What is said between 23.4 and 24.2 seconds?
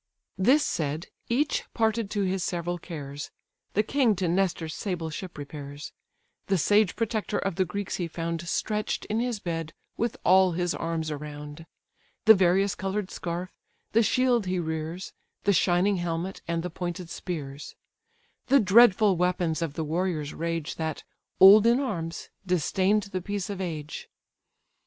of age.